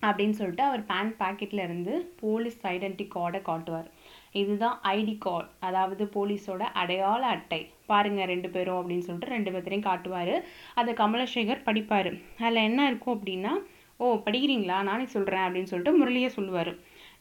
அப்படின்னு 0.00 0.36
சொல்லிட்டு 0.38 0.62
அவர் 0.68 0.82
பேண்ட் 0.84 1.14
பாக்கெட்ல 1.22 1.64
இருந்து 1.68 1.92
போலீஸ் 2.22 2.58
ஐடென்டி 2.72 3.04
கார்டை 3.16 3.40
காட்டுவார். 3.42 3.88
இதுதான் 4.40 4.78
ஐடி 4.96 5.14
கார்டு 5.26 5.48
அதாவது 5.68 6.04
போலீஸோட 6.14 6.62
அடையாள 6.82 7.22
அட்டை. 7.34 7.60
பாருங்கள் 7.90 8.30
ரெண்டு 8.32 8.48
பேரும் 8.54 8.78
அப்படின்னு 8.80 9.06
சொல்லிட்டு 9.08 9.34
ரெண்டு 9.34 9.50
பேர்த்தையும் 9.54 9.88
காட்டுவார். 9.90 10.34
அதை 10.80 10.92
கமலசேகர் 10.94 11.66
படிப்பார். 11.68 12.10
அதில் 12.44 12.66
என்ன 12.68 12.86
இருக்கும் 12.90 13.16
அப்படின்னா 13.18 13.52
ஓ 13.96 14.06
படிக்கிறீங்களா? 14.26 14.78
நானே 14.88 15.04
சொல்கிறேன் 15.16 15.44
அப்படின்னு 15.46 15.70
சொல்லிட்டு 15.72 15.98
முரளியே 15.98 16.30
சொல்லுவார். 16.36 16.72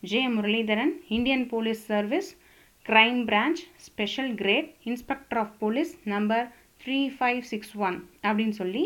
J 0.03 0.20
Muralidharan 0.27 0.91
Indian 1.08 1.43
police 1.48 1.81
service 1.86 2.29
crime 2.86 3.20
branch 3.25 3.60
special 3.77 4.31
grade 4.36 4.70
inspector 4.84 5.39
of 5.39 5.51
police 5.60 5.91
number 6.03 6.46
three 6.84 6.98
five 7.17 7.41
six 7.50 7.74
one 7.88 7.98
அப்படின்னு 8.24 8.55
சொல்லி 8.62 8.81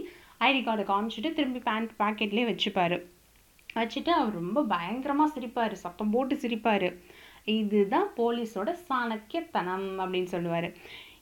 ஐடி 0.47 0.61
கார்டை 0.65 0.85
காமிச்சிட்டு 0.89 1.31
திரும்பி 1.33 1.59
பேண்ட் 1.59 1.91
பாக்கெட்லேயே 1.99 2.47
வச்சுப்பாரு. 2.51 2.97
வச்சுட்டு 3.75 4.11
அவர் 4.17 4.33
ரொம்ப 4.33 4.63
பயங்கரமாக 4.73 5.33
சிரிப்பார் 5.35 5.75
சத்தம் 5.83 6.09
போட்டு 6.09 6.35
சிரிப்பார். 6.35 6.87
இதுதான் 7.57 8.09
போலீஸோட 8.17 8.69
சாணக்கியத்தனம் 8.89 9.87
அப்படின்னு 10.01 10.31
சொல்லுவார். 10.35 10.69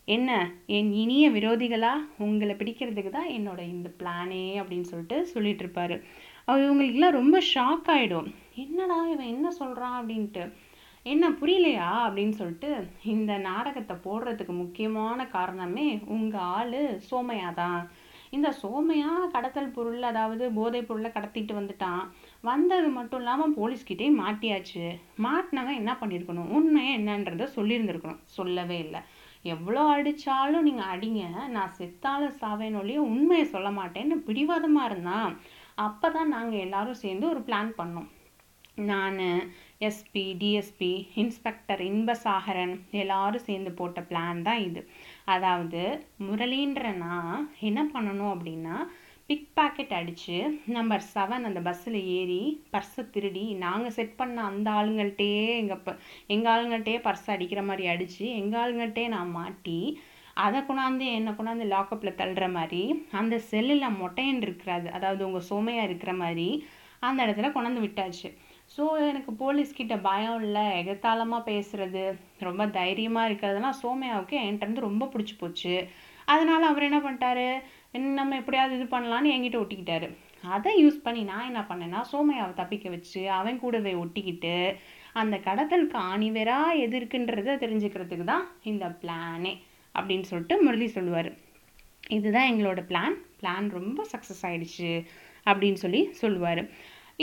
என்ன 0.06 0.52
என் 0.66 0.92
இனிய 0.92 1.32
விரோதிகளா? 1.32 1.92
உங்களை 2.18 2.56
பிடிக்கிறதுக்கு 2.56 3.10
தான் 3.10 3.30
என்னோட 3.30 3.60
இந்த 3.60 3.90
பிளானே 3.90 4.60
அப்படின்னு 4.60 4.82
சொல்லிட்டு 4.82 5.26
சொல்லிட்டு 5.26 5.66
இருப்பாரு. 5.66 6.02
அவர் 6.46 6.64
இவங்களுக்குலாம் 6.64 7.20
ரொம்ப 7.20 7.42
ஷாக் 7.54 7.88
ஆகிடும் 7.88 8.28
என்னடா 8.56 9.08
இவன் 9.08 9.28
என்ன 9.28 9.52
சொல்கிறான் 9.52 9.96
அப்படின்ட்டு. 10.00 10.54
என்ன 11.04 11.30
புரியலையா? 11.30 11.88
அப்படின்னு 12.06 12.30
சொல்லிட்டு 12.30 12.88
இந்த 13.04 13.38
நாடகத்தை 13.38 13.96
போடுறதுக்கு 14.04 14.54
முக்கியமான 14.54 15.28
காரணமே 15.28 16.00
உங்கள் 16.06 16.42
ஆள் 16.42 17.00
சோமையா 17.12 17.54
தான். 17.54 17.92
இந்த 18.30 18.56
சோமையா 18.64 19.10
கடத்தல் 19.32 19.74
பொருள் 19.74 20.02
அதாவது 20.02 20.52
போதைப் 20.52 20.88
பொருளை 20.88 21.12
கடத்திட்டு 21.14 21.54
வந்துட்டான். 21.60 22.04
வந்தது 22.42 22.88
மட்டும் 22.88 23.20
இல்லாமல் 23.20 23.56
போலீஸ்கிட்டே 23.56 24.08
மாட்டியாச்சு. 24.22 24.86
மாட்டினவன் 25.18 25.80
என்ன 25.82 25.98
பண்ணியிருக்கணும் 26.02 26.54
உண்மையை 26.60 26.94
என்னன்றதை 27.00 27.48
சொல்லியிருந்திருக்கணும். 27.56 28.24
சொல்லவே 28.26 28.80
இல்லை. 28.80 29.02
எவ்வளோ 29.46 29.82
அடித்தாலும் 29.94 30.68
நீங்கள் 30.68 30.92
அடிங்க 30.94 31.24
நான் 31.56 31.76
செத்தாலும் 31.80 32.38
சாவேன் 32.42 32.80
ஒழிய 32.82 33.00
உண்மையை 33.12 33.46
சொல்ல 33.54 33.70
மாட்டேன்னு 33.80 34.18
பிடிவாதமாக 34.28 34.90
இருந்தான் 34.90 35.32
அப்போ 35.86 36.08
தான் 36.10 36.34
நாங்கள் 36.36 36.64
எல்லாரும் 36.66 37.02
சேர்ந்து 37.04 37.26
ஒரு 37.34 37.42
பிளான் 37.48 37.72
பண்ணோம். 37.80 38.10
நான் 38.90 39.20
எஸ்பி 39.88 40.24
டிஎஸ்பி 40.42 40.92
இன்ஸ்பெக்டர் 41.22 41.82
இன்பசாகரன் 41.90 42.74
எல்லாரும் 43.02 43.46
சேர்ந்து 43.48 43.72
போட்ட 43.80 44.02
பிளான் 44.10 44.42
தான் 44.48 44.62
இது. 44.68 44.82
அதாவது 45.34 45.82
முரளின்ற 46.28 46.92
நான் 47.06 47.34
என்ன 47.70 47.82
பண்ணணும் 47.94 48.34
அப்படின்னா 48.36 48.78
பிக் 49.34 49.54
பாக்கெட் 49.58 49.94
அடித்து 49.98 50.36
நம்பர் 50.76 51.04
செவன் 51.14 51.46
அந்த 51.48 51.60
பஸ்ஸில் 51.68 51.98
ஏறி 52.16 52.42
பர்ஸை 52.74 53.04
திருடி 53.14 53.46
நாங்கள் 53.64 53.94
செட் 53.96 54.12
பண்ண 54.20 54.44
அந்த 54.50 54.68
ஆளுங்கள்கிட்டயே 54.80 55.46
எங்கள் 55.62 55.80
ப 55.86 55.96
எங்கள் 56.34 56.52
ஆளுங்கள்கிட்டயே 56.54 57.00
பர்ஸ் 57.06 57.26
அடிக்கிற 57.36 57.62
மாதிரி 57.70 57.86
அடித்து 57.94 58.26
எங்கள் 58.40 58.60
ஆளுங்கள்கிட்டயே 58.64 59.08
நான் 59.16 59.32
மாட்டி 59.38 59.78
அதை 60.46 60.60
கொண்டாந்து 60.68 61.08
என்னை 61.18 61.34
கொண்டாந்து 61.34 61.72
லாக்கப்பில் 61.74 62.18
தள்ளுற 62.22 62.48
மாதிரி 62.58 62.84
அந்த 63.22 63.42
செல்லில் 63.52 63.98
மொட்டையன் 64.02 64.44
இருக்கிறாது 64.48 64.90
அதாவது 64.98 65.26
உங்கள் 65.30 65.48
சோமையாக 65.52 65.90
இருக்கிற 65.90 66.14
மாதிரி 66.24 66.48
அந்த 67.10 67.20
இடத்துல 67.26 67.52
கொண்டாந்து 67.54 67.86
விட்டாச்சு. 67.86 68.32
ஸோ 68.76 68.86
எனக்கு 69.12 69.34
போலீஸ்கிட்ட 69.44 69.98
பயம் 70.10 70.44
இல்லை 70.44 70.66
எகத்தாளமாக 70.82 71.48
பேசுகிறது 71.52 72.04
ரொம்ப 72.50 72.66
தைரியமாக 72.80 73.30
இருக்கிறதுலாம் 73.30 73.82
சோமையாவுக்கு 73.84 74.38
என்கிட்ட 74.46 74.90
ரொம்ப 74.90 75.08
பிடிச்சி 75.16 75.38
போச்சு. 75.38 75.76
அதனால் 76.26 76.70
அவர் 76.72 76.88
என்ன 76.90 77.00
பண்ணிட்டாரு 77.02 77.48
நம்ம 77.94 78.36
எப்படியாவது 78.36 78.76
இது 78.78 78.86
பண்ணலான்னு 78.94 79.34
என்கிட்ட 79.36 79.58
ஒட்டிக்கிட்டாரு. 79.64 80.08
அதை 80.56 80.72
யூஸ் 80.84 81.04
பண்ணி 81.04 81.22
நான் 81.24 81.48
என்ன 81.50 81.62
பண்ணேன்னா 81.70 82.00
சோமையாவை 82.12 82.54
தப்பிக்க 82.54 82.90
வச்சு 82.90 83.22
அவன் 83.40 83.60
கூடவே 83.60 83.94
ஒட்டிக்கிட்டு 83.94 84.56
அந்த 85.22 85.36
கடத்தலுக்கு 85.48 85.98
ஆணிவேரா 86.12 86.58
எது 86.84 86.96
இருக்குன்றதை 87.00 87.54
தெரிஞ்சுக்கிறதுக்கு 87.64 88.24
தான் 88.24 88.46
இந்த 88.72 88.86
பிளானே 89.02 89.54
அப்படின்னு 89.96 90.22
சொல்லிட்டு 90.22 90.56
முரளி 90.64 90.88
சொல்லுவார். 90.88 91.30
இதுதான் 92.18 92.50
எங்களோட 92.52 92.82
பிளான் 92.90 93.16
பிளான் 93.42 93.68
ரொம்ப 93.78 94.06
சக்ஸஸ் 94.14 94.44
ஆயிடுச்சு 94.50 94.92
அப்படின்னு 95.46 95.80
சொல்லி 95.84 96.02
சொல்லுவார். 96.22 96.64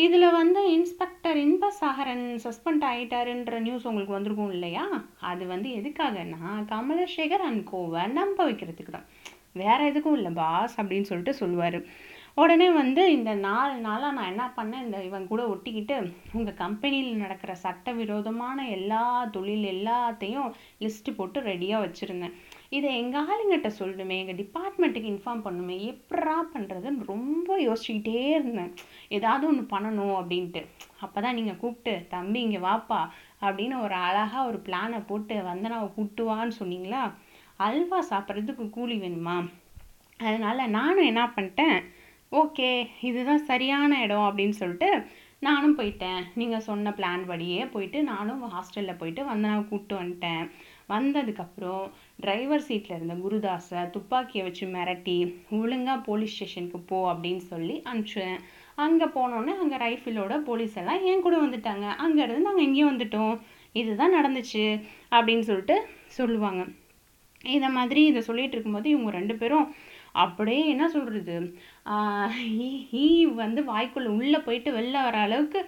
இதில் 0.04 0.26
வந்து 0.30 0.60
இன்ஸ்பெக்டர் 0.72 1.38
இன்பசாகரன் 1.46 2.26
சஸ்பெண்ட் 2.44 2.84
ஆகிட்டாருன்ற 2.90 3.58
நியூஸ் 3.58 3.86
உங்களுக்கு 3.86 4.16
வந்திருக்கும் 4.16 4.52
இல்லையா? 4.56 4.84
அது 5.30 5.46
வந்து 5.46 5.68
எதுக்காகன்னா 5.78 6.52
கமலசேகர் 6.72 7.44
அண்ட் 7.48 7.64
கோவை 7.70 8.06
நம்ப 8.18 8.38
வைக்கிறதுக்கு 8.50 8.92
தான். 8.96 9.08
வேறு 9.52 9.88
எதுக்கும் 9.90 10.18
இல்லை 10.20 10.32
பாஸ் 10.40 10.78
அப்படின்னு 10.80 11.10
சொல்லிட்டு 11.10 11.40
சொல்லுவார். 11.42 11.80
உடனே 12.40 12.66
வந்து 12.70 13.02
இந்த 13.14 13.30
நாலு 13.46 13.74
நாளாக 13.86 14.14
நான் 14.16 14.28
என்ன 14.32 14.44
பண்ணேன் 14.56 14.84
இந்த 14.84 14.98
இவன் 15.06 15.26
கூட 15.30 15.42
ஒட்டிக்கிட்டு 15.52 15.96
உங்கள் 16.38 16.58
கம்பெனியில் 16.60 17.22
நடக்கிற 17.22 17.52
சட்டவிரோதமான 17.64 18.66
எல்லா 18.76 19.02
தொழில் 19.36 19.66
எல்லாத்தையும் 19.72 20.50
லிஸ்ட்டு 20.82 21.16
போட்டு 21.16 21.40
ரெடியாக 21.48 21.82
வச்சுருந்தேன். 21.84 22.36
இதை 22.76 22.90
எங்கள் 23.00 23.26
ஆளுங்கிட்ட 23.28 23.70
சொல்லணுமே 23.78 24.16
எங்கள் 24.22 24.38
டிபார்ட்மெண்ட்டுக்கு 24.42 25.10
இன்ஃபார்ம் 25.14 25.44
பண்ணணுமே 25.46 25.78
எப்படா 25.92 26.36
பண்ணுறதுன்னு 26.54 27.08
ரொம்ப 27.12 27.58
யோசிச்சுக்கிட்டே 27.68 28.22
இருந்தேன். 28.36 28.72
ஏதாவது 29.18 29.46
ஒன்று 29.50 29.64
பண்ணணும் 29.74 30.16
அப்படின்ட்டு. 30.20 30.62
அப்போ 31.04 31.18
தான் 31.20 31.38
நீங்கள் 31.40 31.60
கூப்பிட்டு 31.64 31.94
தம்பி 32.14 32.40
இங்கே 32.46 32.62
வாப்பா 32.68 33.00
அப்படின்னு 33.46 33.76
ஒரு 33.86 33.96
அழகாக 34.08 34.46
ஒரு 34.50 34.60
பிளானை 34.68 35.00
போட்டு 35.10 35.36
வந்தனாவை 35.50 35.88
கூப்பிட்டு 35.96 36.24
வான்னு 36.30 36.58
சொன்னீங்களா? 36.60 37.02
அல்வா 37.66 37.98
சாப்பிட்றதுக்கு 38.10 38.64
கூலி 38.76 38.96
வேணுமா? 39.04 39.38
அதனால் 40.20 40.72
நானும் 40.78 41.08
என்ன 41.10 41.22
பண்ணிட்டேன் 41.36 41.78
ஓகே 42.40 42.70
இதுதான் 43.08 43.46
சரியான 43.50 43.92
இடம் 44.04 44.26
அப்படின்னு 44.28 44.56
சொல்லிட்டு 44.60 44.88
நானும் 45.46 45.76
போயிட்டேன். 45.78 46.20
நீங்கள் 46.40 46.64
சொன்ன 46.66 46.90
பிளான் 46.96 47.22
படியே 47.30 47.60
போயிட்டு 47.74 47.98
நானும் 48.10 48.42
ஹாஸ்டலில் 48.54 48.98
போயிட்டு 49.00 49.22
வந்தனாவை 49.28 49.62
கூப்பிட்டு 49.68 49.94
வந்துட்டேன். 50.00 50.44
வந்ததுக்கப்புறம் 50.92 51.84
டிரைவர் 52.24 52.66
சீட்டில் 52.66 52.96
இருந்த 52.96 53.14
குருதாஸை 53.24 53.82
துப்பாக்கியை 53.94 54.42
வச்சு 54.46 54.66
மிரட்டி 54.74 55.16
ஒழுங்காக 55.60 56.04
போலீஸ் 56.08 56.34
ஸ்டேஷனுக்கு 56.34 56.80
போ 56.90 56.98
அப்படின்னு 57.12 57.42
சொல்லி 57.52 57.76
அனுப்பிச்சேன். 57.92 58.36
அங்கே 58.84 59.08
போனோன்னே 59.16 59.54
அங்கே 59.62 59.78
ரைஃபிளோட 59.86 60.36
போலீஸ் 60.48 60.76
எல்லாம் 60.82 61.04
என் 61.12 61.24
கூட 61.26 61.38
வந்துட்டாங்க. 61.46 61.86
அங்கேருந்து 62.04 62.48
நாங்கள் 62.48 62.66
எங்கேயும் 62.66 62.92
வந்துட்டோம். 62.92 63.34
இதுதான் 63.82 64.16
நடந்துச்சு 64.18 64.64
அப்படின்னு 65.16 65.46
சொல்லிட்டு 65.50 65.78
சொல்லுவாங்க. 66.18 66.62
இதை 67.44 67.68
மாதிரி 67.78 68.00
இதை 68.10 68.20
சொல்லிகிட்டு 68.28 68.56
இருக்கும்போது 68.56 68.88
இவங்க 68.94 69.10
ரெண்டு 69.18 69.34
பேரும் 69.40 69.66
அப்படியே 70.22 70.62
என்ன 70.72 70.84
சொல்கிறது 70.94 71.36
ஈ 73.02 73.06
வந்து 73.42 73.60
வாய்க்குள்ளே 73.72 74.10
உள்ளே 74.18 74.38
போயிட்டு 74.46 74.70
வெளில 74.78 74.96
வர 75.06 75.16
அளவுக்கு 75.26 75.60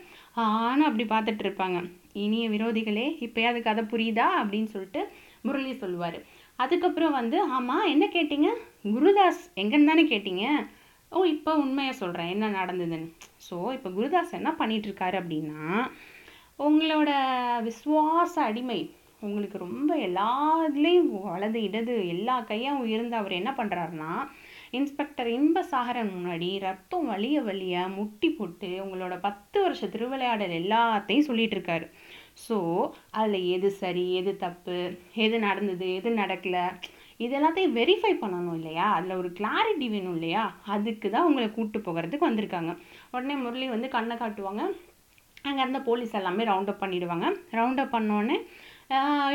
ஆனால் 0.43 0.89
அப்படி 0.89 1.05
பார்த்துட்டு 1.13 1.45
இருப்பாங்க. 1.47 1.79
இனிய 2.25 2.45
விரோதிகளே 2.55 3.07
இப்போயாவது 3.27 3.61
கதை 3.67 3.83
புரியுதா? 3.93 4.27
அப்படின்னு 4.41 4.69
சொல்லிட்டு 4.75 5.03
முரளி 5.47 5.73
சொல்லுவார். 5.83 6.19
அதுக்கப்புறம் 6.59 7.17
வந்து 7.21 7.37
ஆமாம் 7.57 7.91
என்ன 7.95 8.05
கேட்டீங்க? 8.17 8.49
குருதாஸ் 8.95 9.43
எங்கன்னு 9.63 9.91
தானே 9.91 10.05
கேட்டீங்க? 10.15 10.45
ஓ 11.13 11.25
இப்போ 11.35 11.53
உண்மையை 11.65 11.95
சொல்கிறேன் 12.03 12.33
என்ன 12.35 12.47
நடந்ததுன்னு. 12.61 13.09
ஸோ 13.47 13.57
இப்போ 13.77 13.89
குருதாஸ் 13.97 14.39
என்ன 14.41 14.51
பண்ணிகிட்ருக்காரு 14.61 15.17
அப்படின்னா 15.21 15.63
உங்களோட 16.67 17.11
விஸ்வாச 17.69 18.35
அடிமை 18.49 18.81
உங்களுக்கு 19.27 19.59
ரொம்ப 19.65 19.91
எல்லாத்துலேயும் 20.07 21.11
வலது 21.33 21.61
இடது 21.69 21.95
எல்லா 22.15 22.37
கையும் 22.51 22.83
உயர்ந்து 22.85 23.17
அவர் 23.21 23.39
என்ன 23.41 23.51
பண்ணுறாருன்னா 23.59 24.13
இன்ஸ்பெக்டர் 24.79 25.29
இன்பசாகரன் 25.39 26.13
முன்னாடி 26.15 26.49
ரத்தம் 26.67 27.09
வலிய 27.13 27.39
வலிய 27.49 27.77
முட்டி 27.97 28.29
போட்டு 28.31 28.71
உங்களோட 28.85 29.15
பத்து 29.27 29.59
வருஷ 29.65 29.87
திருவிளையாடல் 29.95 30.55
எல்லாத்தையும் 30.61 31.29
சொல்லிட்டு 31.29 31.57
இருக்காரு. 31.57 31.87
ஸோ 32.45 32.57
அதில் 33.21 33.49
எது 33.57 33.69
சரி 33.83 34.05
எது 34.21 34.33
தப்பு 34.45 34.77
எது 35.27 35.39
நடந்தது 35.47 35.89
எது 35.99 36.11
நடக்கலை 36.23 36.65
இது 37.25 37.33
எல்லாத்தையும் 37.39 37.77
வெரிஃபை 37.79 38.13
பண்ணணும் 38.23 38.57
இல்லையா? 38.59 38.87
அதில் 38.97 39.19
ஒரு 39.21 39.29
கிளாரிட்டி 39.39 39.87
வேணும் 39.95 40.17
இல்லையா? 40.19 40.45
அதுக்கு 40.75 41.09
தான் 41.11 41.27
உங்களை 41.29 41.49
கூப்பிட்டு 41.51 41.81
போகிறதுக்கு 41.89 42.29
வந்திருக்காங்க. 42.29 42.73
உடனே 43.15 43.35
முரளி 43.43 43.67
வந்து 43.75 43.89
கண்ணை 43.97 44.17
காட்டுவாங்க. 44.17 44.63
அங்கே 45.49 45.61
இருந்த 45.63 45.81
போலீஸ் 45.89 46.19
எல்லாமே 46.21 46.43
ரவுண்டப் 46.45 46.83
பண்ணிவிடுவாங்க 46.83 47.27
பண்ணிடுவாங்க. 47.27 47.27
ரவுண்ட் 47.59 47.83
பண்ணோடனே 47.95 48.37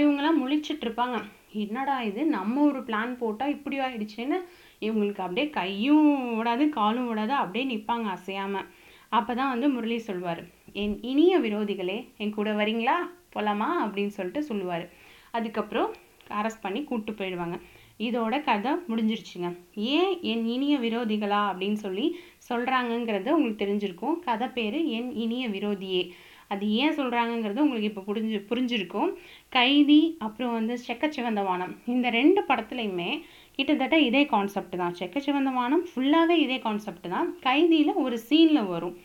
இவங்கெல்லாம் 0.01 0.41
முழிச்சிட்டு 0.41 0.85
இருப்பாங்க 0.85 1.17
என்னடா 1.51 2.01
இது? 2.01 2.25
நம்ம 2.25 2.61
ஒரு 2.61 2.79
பிளான் 2.79 3.13
போட்டால் 3.17 3.49
இப்படி 3.49 3.79
ஆயிடுச்சுன்னு 3.79 4.37
இவங்களுக்கு 4.81 5.19
அப்படியே 5.19 5.49
கையும் 5.49 6.09
ஓடாது 6.39 6.69
காலும் 6.69 7.07
விடாது 7.07 7.33
அப்படியே 7.33 7.65
நிற்பாங்க 7.73 8.07
அசையாமல் 8.07 8.67
அப்போ 9.09 9.35
தான் 9.35 9.49
வந்து 9.49 9.69
முரளி 9.69 9.97
சொல்வார் 9.99 10.41
என் 10.73 10.99
இனிய 11.01 11.39
விரோதிகளே 11.39 12.07
என் 12.17 12.33
கூட 12.33 12.51
வரீங்களா? 12.51 12.95
போகலாமா 13.29 13.85
அப்படின்னு 13.85 14.07
சொல்லிட்டு 14.07 14.43
சொல்லுவார். 14.43 14.85
அதுக்கப்புறம் 15.31 15.89
அரெஸ்ட் 16.29 16.61
பண்ணி 16.61 16.83
கூப்பிட்டு 16.83 17.11
போயிடுவாங்க. 17.19 17.57
இதோட 17.99 18.43
கதை 18.43 18.71
முடிஞ்சிருச்சுங்க. 18.89 19.49
ஏன் 19.73 20.21
என் 20.21 20.45
இனிய 20.45 20.77
விரோதிகளா 20.77 21.41
அப்படின்னு 21.49 21.79
சொல்லி 21.85 22.05
சொல்கிறாங்கங்கிறது 22.49 23.29
உங்களுக்கு 23.29 23.63
தெரிஞ்சிருக்கும். 23.65 24.19
கதை 24.19 24.47
பேர் 24.47 24.79
என் 24.85 25.11
இனிய 25.13 25.49
விரோதியே. 25.49 26.03
அது 26.47 26.69
ஏன் 26.81 26.95
சொல்கிறாங்கங்கிறது 26.99 27.63
உங்களுக்கு 27.65 27.89
இப்போ 27.91 28.03
புரிஞ்சு 28.09 28.37
புரிஞ்சிருக்கும். 28.51 29.09
கைதி 29.49 29.99
அப்புறம் 30.19 30.53
வந்து 30.53 30.77
செக்கச்சிவந்த 30.87 31.43
வானம் 31.43 31.73
இந்த 31.85 32.09
ரெண்டு 32.09 32.41
படத்துலையுமே 32.49 33.09
கிட்டத்தட்ட 33.57 33.99
இதே 33.99 34.25
கான்செப்ட் 34.25 34.75
தான். 34.75 34.95
செக்கச்சிவந்த 34.99 35.53
வானம் 35.59 35.83
ஃபுல்லாகவே 35.89 36.35
இதே 36.45 36.59
கான்செப்ட் 36.59 37.07
தான். 37.09 37.29
கைதியில் 37.41 38.01
ஒரு 38.05 38.17
சீனில் 38.29 38.71
வரும். 38.73 38.97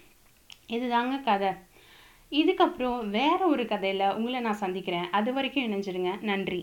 இதுதாங்க 0.76 1.22
கதை. 1.22 1.52
இதுக்கப்புறம் 2.32 3.00
வேற 3.08 3.40
ஒரு 3.46 3.66
கதையில் 3.66 4.14
உங்களை 4.18 4.40
நான் 4.40 4.62
சந்திக்கிறேன். 4.64 5.08
அது 5.10 5.32
வரைக்கும் 5.32 5.66
இணைஞ்சிருங்க. 5.68 6.12
நன்றி. 6.30 6.60